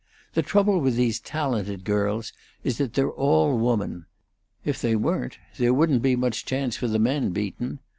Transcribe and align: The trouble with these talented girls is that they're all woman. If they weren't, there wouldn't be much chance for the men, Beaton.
The 0.33 0.41
trouble 0.41 0.79
with 0.79 0.95
these 0.95 1.19
talented 1.19 1.83
girls 1.83 2.33
is 2.63 2.79
that 2.79 2.95
they're 2.95 3.11
all 3.11 3.55
woman. 3.59 4.07
If 4.65 4.81
they 4.81 4.95
weren't, 4.95 5.37
there 5.59 5.75
wouldn't 5.75 6.01
be 6.01 6.15
much 6.15 6.43
chance 6.43 6.75
for 6.75 6.87
the 6.87 6.97
men, 6.97 7.29
Beaton. 7.29 7.77